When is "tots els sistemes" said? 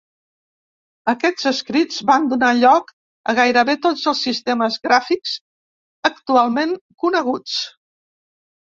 3.85-4.81